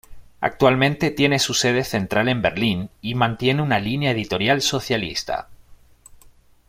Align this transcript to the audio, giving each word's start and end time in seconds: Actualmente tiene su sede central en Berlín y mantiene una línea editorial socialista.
Actualmente 0.39 1.11
tiene 1.11 1.37
su 1.37 1.53
sede 1.53 1.83
central 1.83 2.27
en 2.27 2.41
Berlín 2.41 2.89
y 3.01 3.13
mantiene 3.13 3.61
una 3.61 3.77
línea 3.77 4.09
editorial 4.09 4.63
socialista. 4.63 5.47